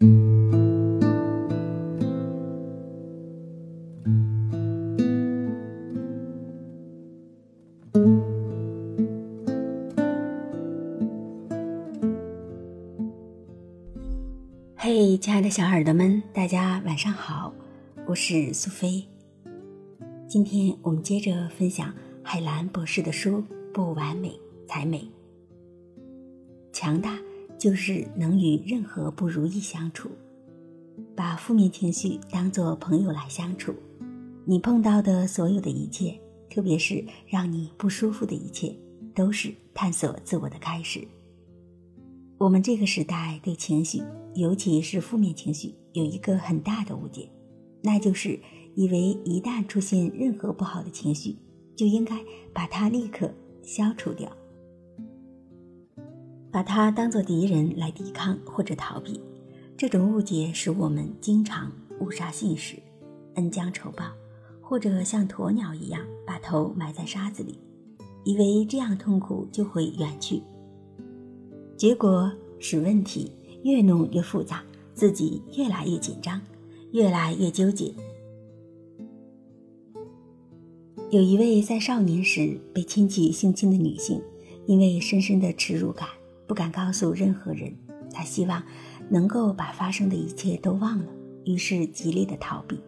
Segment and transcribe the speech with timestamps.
[0.00, 0.06] 嘿，
[15.18, 17.52] 亲爱的小耳朵们，大家晚上好，
[18.06, 19.04] 我是苏菲。
[20.28, 21.92] 今天我们接着分享
[22.22, 23.38] 海兰博士的书
[23.74, 24.38] 《不完美
[24.68, 25.00] 才美》。
[26.72, 27.18] 强大
[27.58, 30.08] 就是能与任何不如意相处，
[31.16, 33.74] 把负面情绪当作朋友来相处。
[34.44, 36.18] 你碰到的所有的一切，
[36.48, 38.74] 特别是让你不舒服的一切，
[39.14, 41.06] 都是探索自我的开始。
[42.38, 44.00] 我们这个时代对情绪，
[44.34, 47.28] 尤其是负面情绪，有一个很大的误解，
[47.82, 48.38] 那就是
[48.76, 51.36] 以为一旦出现任何不好的情绪，
[51.74, 53.28] 就应该把它立刻
[53.62, 54.30] 消除掉，
[56.50, 59.20] 把它当做敌人来抵抗或者逃避。
[59.76, 62.76] 这种误解使我们经常误杀信使，
[63.34, 64.06] 恩将仇报，
[64.60, 67.58] 或者像鸵鸟一样把头埋在沙子里，
[68.24, 70.42] 以为这样痛苦就会远去。
[71.76, 73.30] 结果使问题
[73.62, 76.40] 越弄越复杂，自己越来越紧张，
[76.90, 77.94] 越来越纠结。
[81.10, 84.20] 有一位在少年时被亲戚性侵的女性，
[84.66, 86.08] 因为深深的耻辱感，
[86.48, 87.72] 不敢告诉任何人。
[88.10, 88.60] 他希望
[89.08, 91.04] 能够把发生的一切都忘了，
[91.44, 92.80] 于是极力的逃避。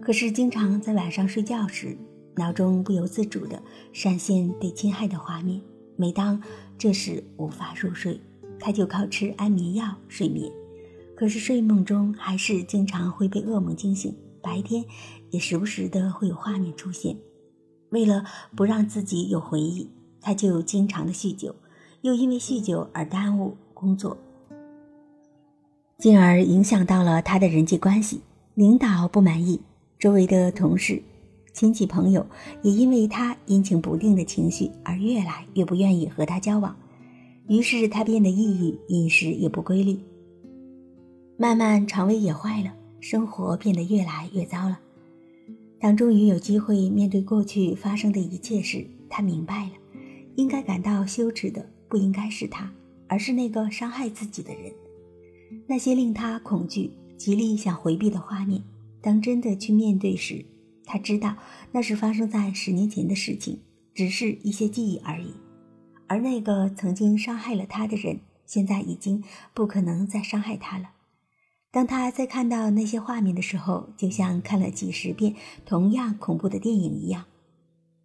[0.00, 1.96] 可是经常在晚上睡觉时，
[2.34, 5.60] 脑中不由自主的闪现被侵害的画面。
[5.94, 6.42] 每当
[6.76, 8.20] 这时无法入睡，
[8.58, 10.50] 他就靠吃安眠药睡眠。
[11.14, 14.84] 可是睡梦中还是经常会被噩梦惊醒，白天
[15.30, 17.16] 也时不时的会有画面出现。
[17.90, 21.54] 为了不让自己有回忆，他就经常的酗酒，
[22.06, 24.16] 又因为酗酒而耽误工作，
[25.98, 28.20] 进而影响到了他的人际关系。
[28.54, 29.60] 领导不满意，
[29.98, 31.02] 周围的同事。
[31.52, 32.24] 亲戚朋友
[32.62, 36.76] 也因为他阴晴不定的情绪而越来越不愿意和他交往，
[37.48, 39.98] 于是他变得抑郁，饮食也不规律，
[41.36, 44.78] 慢慢肠胃也坏了，生活变得越来越糟了。
[45.80, 49.72] 当终于有机会面对过去发生的一切时，他明白了，
[50.36, 52.72] 应该感到羞耻的不应该是他，
[53.08, 54.72] 而是那个伤害自己的人。
[55.66, 58.62] 那些令他恐惧、极力想回避的画面，
[59.00, 60.44] 当真的去面对时，
[60.84, 61.36] 他知道
[61.72, 63.60] 那是发生在十年前的事情，
[63.94, 65.32] 只是一些记忆而已。
[66.08, 69.22] 而那个曾经伤害了他的人，现在已经
[69.54, 70.90] 不可能再伤害他了。
[71.72, 77.24] 当他在看到那些画面的时候，就像看了几十遍同样恐怖的电影一样，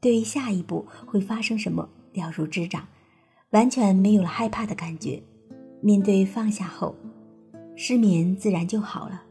[0.02, 2.88] 对于下一步会发生什么了如指掌，
[3.52, 5.22] 完全没有了害怕的感觉。
[5.82, 6.96] 面对放下后，
[7.76, 9.22] 失眠自然就好了，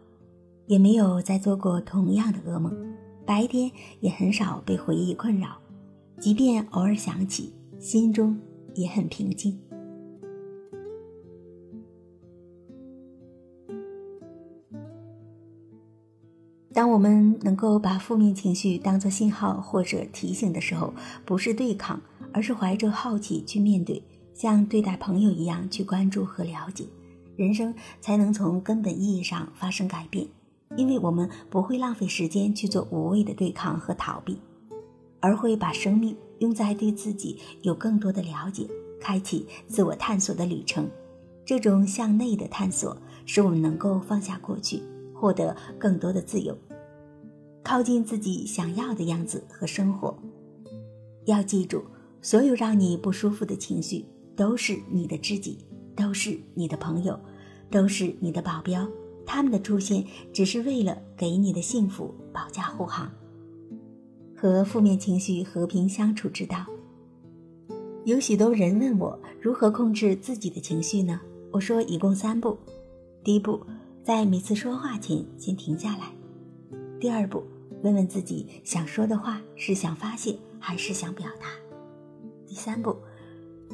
[0.67, 2.75] 也没有再做过同样的噩梦。
[3.27, 3.71] 白天
[4.01, 5.57] 也很少被回忆困扰，
[6.19, 8.37] 即便偶尔想起，心中
[8.75, 9.57] 也很平静。
[16.91, 20.93] 当我们能够把负面情绪当作信号或者提醒的时候，
[21.25, 22.01] 不是对抗，
[22.33, 24.03] 而是怀着好奇去面对，
[24.35, 26.85] 像对待朋友一样去关注和了解，
[27.37, 30.27] 人生才能从根本意义上发生改变。
[30.77, 34.37] 因为我们不会浪费时间去做无谓的对抗和逃避，
[35.21, 38.67] 而会把生命用在对自己有更多的了解，
[39.01, 40.91] 开启自我探索的旅程。
[41.45, 42.97] 这种向内的探索，
[43.27, 44.83] 使我们能够放下过去，
[45.15, 46.59] 获得更多的自由，
[47.63, 50.17] 靠近自己想要的样子和生活。
[51.27, 51.85] 要记住，
[52.23, 54.05] 所有让你不舒服的情绪，
[54.35, 55.59] 都是你的知己，
[55.95, 57.19] 都是你的朋友，
[57.71, 58.89] 都是你的保镖。
[59.27, 63.11] 他们的出现只是为了给你的幸福保驾护航。
[64.35, 66.65] 和负面情绪和平相处之道。
[68.07, 71.21] 有许多人问我如何控制自己的情绪呢？
[71.53, 72.57] 我说一共三步：
[73.23, 73.61] 第一步，
[74.03, 76.07] 在每次说话前先停下来；
[77.01, 77.43] 第二步，
[77.83, 81.47] 问问自己想说的话是想发泄还是想表达；
[82.47, 82.95] 第三步，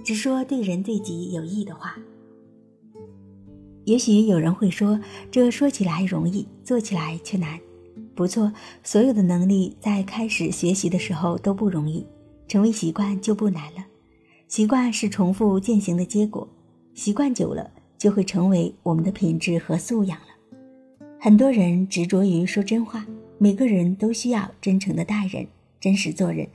[0.05, 1.99] 只说对人对己有益的话。
[3.85, 7.59] 也许有人会说，这说起来容易，做起来却难。
[8.15, 8.53] 不错，
[8.85, 12.07] 所有的能力在开始学习的时候都不容易，
[12.47, 13.85] 成为习惯就不难了。
[14.47, 16.49] 习惯是重复践行的结果，
[16.95, 17.69] 习惯久了
[17.99, 20.27] 就会成为我们的品质和素养了。
[21.27, 23.05] 很多人执着于说真话，
[23.37, 25.45] 每个人都需要真诚的待人，
[25.81, 26.47] 真实做人。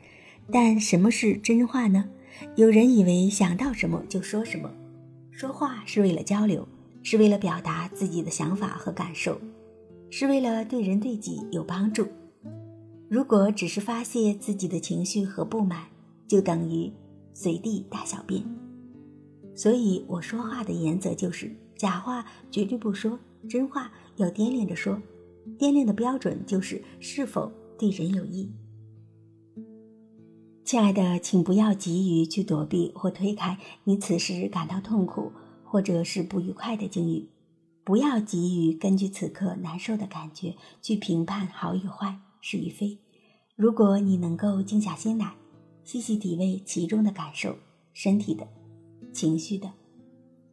[0.50, 2.08] 但什么是真话呢？
[2.56, 4.72] 有人以为想到什么就说什么，
[5.30, 6.66] 说话是为了交流。
[7.04, 9.42] 是为了表达自己的想法和感受，
[10.10, 12.08] 是为了对人对己有帮助。
[13.10, 15.88] 如果只是发泄自己的情绪和不满，
[16.30, 16.90] 就等于
[17.34, 18.42] 随地大小便。
[19.54, 23.20] 所以我说话的原则就是：假话绝对不说，
[23.50, 23.92] 真话
[24.22, 25.02] 要掂量着说。
[25.58, 28.52] 掂量的标准就是是否对人有益。
[30.64, 35.32] 亲爱的，请不要急于去躲避或推开你此时感到痛苦
[35.64, 37.28] 或者是不愉快的境遇，
[37.84, 43.00] 不要急于根据此刻难受的感觉去评判好与坏、是与非。
[43.56, 45.34] 如果你能够静下心来，
[45.84, 47.56] 细细体味其中的感受，
[47.94, 48.48] 身体的、
[49.12, 49.72] 情绪的、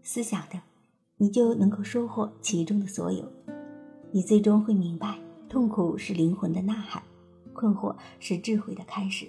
[0.03, 0.62] 思想的，
[1.19, 3.31] 你就能够收获其中的所有。
[4.10, 5.19] 你最终会明白，
[5.49, 7.02] 痛苦是灵魂的呐喊，
[7.52, 9.26] 困惑是智慧的开始。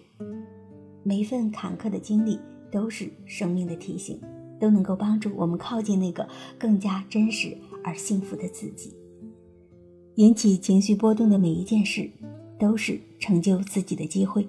[1.04, 2.40] 每一份坎坷的经历
[2.72, 4.20] 都是生命的提醒，
[4.60, 6.28] 都能够帮助我们靠近那个
[6.58, 8.94] 更加真实而幸福的自己。
[10.16, 12.10] 引起情绪波动的每一件事，
[12.58, 14.48] 都是成就自己的机会。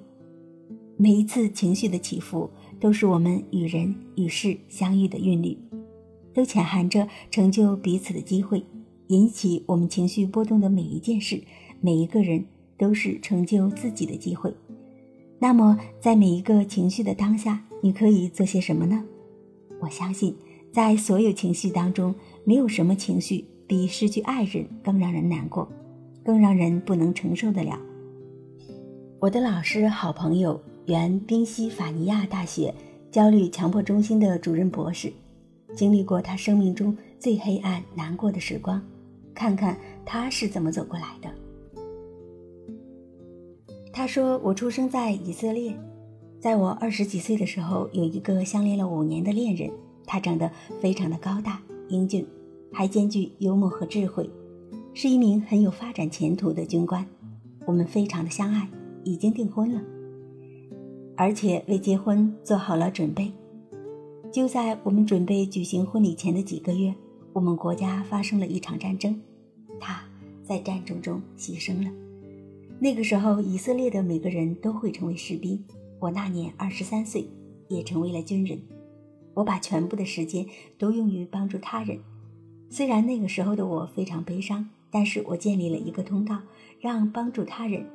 [0.96, 2.48] 每一次情绪的起伏，
[2.78, 5.58] 都是我们与人与事相遇的韵律，
[6.32, 8.62] 都潜含着成就彼此的机会。
[9.10, 11.42] 引起我们情绪波动的每一件事，
[11.80, 12.44] 每一个人
[12.78, 14.54] 都是成就自己的机会。
[15.40, 19.04] 那么，在每一个情绪的当下，你可以做些什么呢？
[19.80, 20.36] 我相信，
[20.72, 22.14] 在所有情绪当中，
[22.44, 25.68] 没有什么情绪比失去爱人更让人难过，
[26.24, 27.76] 更让人不能承受得了。
[29.18, 32.72] 我的老师、好朋友，原宾夕法尼亚大学
[33.10, 35.12] 焦虑强迫中心的主任博士，
[35.74, 38.80] 经历过他生命中最黑暗、难过的时光。
[39.34, 41.30] 看看他是怎么走过来的。
[43.92, 45.76] 他说：“我出生在以色列，
[46.38, 49.70] 在我二十几岁的时候，有一个相恋了五年的恋人。
[50.06, 50.50] 他长得
[50.80, 52.26] 非常的高大英俊，
[52.72, 54.30] 还兼具幽默和智慧，
[54.94, 57.04] 是一名很有发展前途的军官。
[57.66, 58.68] 我们非常的相爱，
[59.04, 59.82] 已经订婚了，
[61.16, 63.32] 而且为结婚做好了准备。
[64.32, 66.94] 就在我们准备举行婚礼前的几个月。”
[67.32, 69.20] 我们国家发生了一场战争，
[69.78, 70.02] 他
[70.42, 71.90] 在战争中牺牲了。
[72.80, 75.62] 那个时候，以色列的每个人都会成为士兵。
[75.98, 77.28] 我那年二十三岁，
[77.68, 78.60] 也成为了军人。
[79.34, 80.46] 我把全部的时间
[80.78, 82.00] 都用于帮助他人。
[82.68, 86.40] 虽然那个时候的我非常悲伤，但是我建立了一个通道，
[86.80, 87.86] 让帮助他人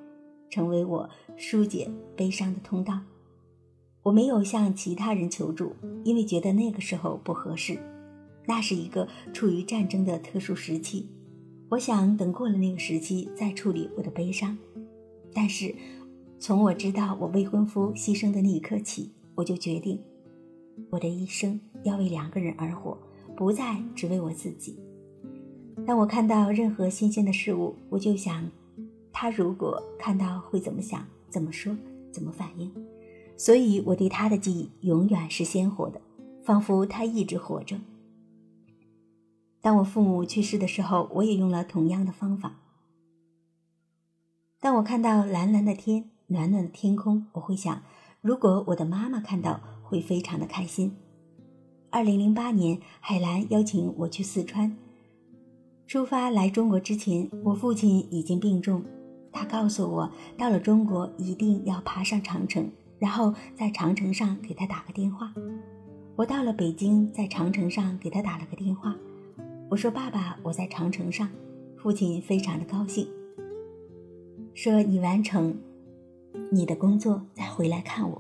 [0.50, 3.00] 成为我疏解悲伤的通道。
[4.04, 7.80] 我没有向其他人求助，因为觉得那个时候不合适。
[8.48, 11.08] 那是一个处于战争的特殊时期，
[11.70, 14.58] 我想等过了那个时期再处理我的悲伤。
[15.34, 15.74] 但是，
[16.40, 20.00] 从我知道我未婚夫牺牲的那一刻起，我就决定，
[20.90, 22.98] 我的一生要为两个人而活，
[23.36, 24.78] 不再只为我自己。
[25.86, 28.50] 当我看到任何新鲜的事物，我就想，
[29.12, 31.76] 他如果看到会怎么想、怎么说、
[32.12, 32.72] 怎么反应。
[33.36, 36.00] 所以，我对他的记忆永远是鲜活的，
[36.44, 37.76] 仿佛他一直活着。
[39.66, 42.58] 当我父母去世的时候，我也用了同样的方法。
[44.60, 47.82] 当我看到蓝蓝的天、暖暖的天空，我会想，
[48.22, 50.96] 如果我的妈妈看到，会非常的开心。
[51.90, 54.78] 二零零八年，海兰邀请我去四川。
[55.88, 58.86] 出发来中国之前，我父亲已经病重，
[59.32, 65.34] 他告诉我，到了中国一定要爬上长城，然后在长城上给他打个电话。
[66.16, 68.96] 我到了北京，在长城上给他打了个电话。
[69.70, 71.30] 我说：“爸爸，我在长城上。”
[71.78, 73.08] 父亲非常的高兴，
[74.56, 75.56] 说：“你完成
[76.52, 78.20] 你的工作再回来看我。”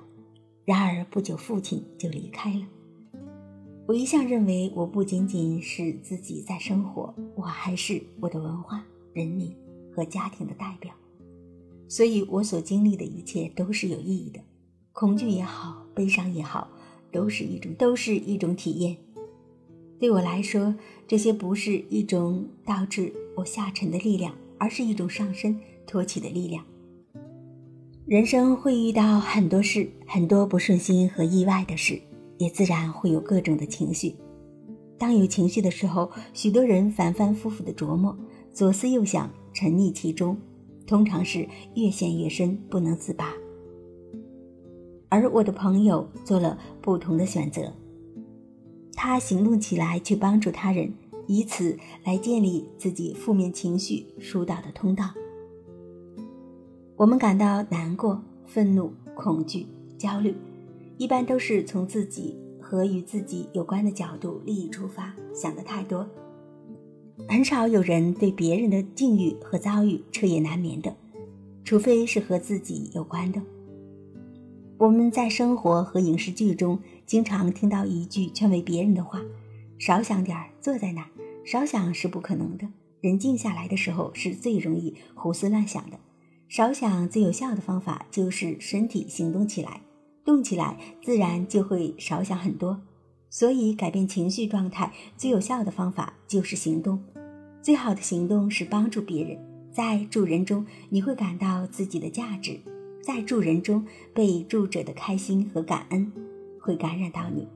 [0.65, 2.65] 然而不久，父亲就离开了。
[3.87, 9.55] 我一向认为，我不仅仅是自己在生活，我还是我的文化、人民
[9.95, 10.93] 和家庭的代表。
[11.87, 14.39] 所以，我所经历的一切都是有意义的，
[14.91, 16.67] 恐惧也好，悲伤也好，
[17.11, 18.97] 都是一种，都是一种体验。
[20.05, 20.75] 对我来说，
[21.07, 26.63] 这些不是一种导致我下沉的力量，而是一种上升托起的力量。
[28.05, 31.99] 人生会遇到很多事，很多不顺心和意外的事，
[32.37, 34.15] 也自然会有各种的情绪。
[34.95, 38.15] 当有情绪的时候，许多人反反复复的琢磨，
[38.53, 40.37] 左思右想，沉溺其中，
[40.85, 43.33] 通常是越陷越深，不能自拔。
[45.09, 47.73] 而我的朋友做了不同的选择。
[48.95, 50.91] 他行动起来去帮助他人，
[51.27, 55.11] 以此来建立自己负面情绪疏导的通道。
[56.95, 60.33] 我们感到难过、愤怒、恐惧、焦虑，
[60.97, 66.07] 一般都是从自己和与自己有关的角度利益出发，想的太多，
[67.27, 70.95] 很少有人对别人的境遇和遭遇彻夜难眠的，
[71.65, 73.41] 除非是和自己有关的。
[74.77, 79.21] 我们在生活和影视剧中经常听到一句劝慰别人的话
[79.79, 81.07] ：“少想点儿，坐在那儿。
[81.45, 82.67] 少想是不可能的。
[82.99, 85.97] 人静下来的时候是最容易胡思乱想的。
[86.49, 89.79] 少想最有效的方法就是身体行动起来，
[90.25, 92.81] 动起来自然就会少想很多。
[93.29, 97.01] 所以，改变情绪状态最有效的方法就是行动。
[97.61, 99.39] 最好的行动是帮助别人，
[99.71, 102.59] 在助人中你会感到自己的价值。”
[103.05, 103.85] 在助人中，
[104.15, 106.11] 被助者的开心和感恩
[106.59, 107.47] 会感染到你，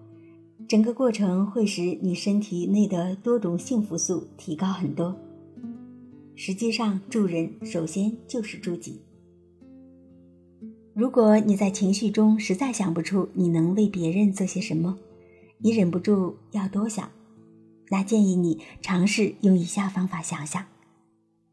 [0.68, 5.18] 整个过程会使你身体内的多种幸福素提高很多。
[6.36, 9.02] 实际上，助人首先就是助己。
[10.94, 15.00] 如果你在情绪中实在想不出你能为别人做些什么，
[15.58, 17.10] 你忍不住要多想，
[17.90, 20.64] 那建议你尝试用以下方法想想：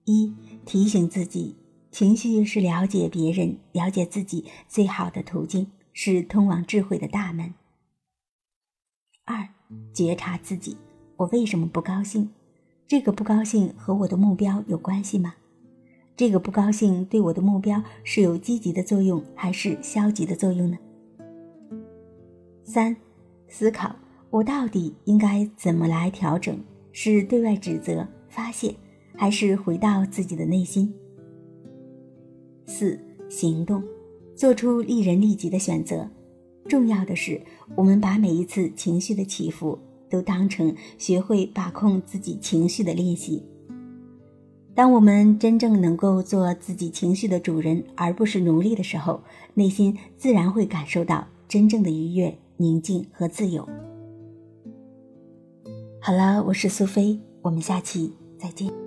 [0.05, 0.35] 一、
[0.67, 1.57] 提醒自己。
[1.97, 7.55] 情绪是了解别人、了解自己最好的途径，是通往智慧的大门。
[9.25, 9.49] 二、
[9.95, 10.77] 觉察自己，
[11.17, 12.29] 我为什么不高兴？
[12.87, 15.37] 这个不高兴和我的目标有关系吗？
[16.15, 20.77] 这个不高兴对我的目标是有积极的作用还是消极的作用呢？
[22.63, 22.95] 三、
[23.49, 23.97] 思考
[24.29, 26.63] 我到底应该怎么来调整？
[26.93, 28.77] 是对外指责、发泄，
[29.17, 30.95] 还是回到自己的内心？
[32.67, 33.83] 四行动，
[34.35, 36.09] 做出利人利己的选择。
[36.69, 37.41] 重要的是，
[37.77, 39.79] 我们把每一次情绪的起伏
[40.11, 43.43] 都当成学会把控自己情绪的练习。
[44.75, 49.23] 当我们真正能够做自己情绪的主人，而不是奴隶的时候，
[49.55, 53.67] 内心自然会感受到真正的愉悦、宁静和自由。
[56.01, 58.86] 好了，我是苏菲，我们下期再见。